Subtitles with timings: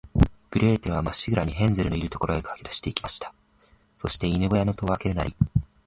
[0.49, 3.35] グレーテルは、まっしぐらに、ヘンゼルのいる所へかけだして行きました。
[3.99, 5.35] そして、犬ごやの戸をあけるなり、